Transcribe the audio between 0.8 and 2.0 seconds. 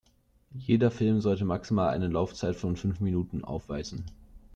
Film sollte maximal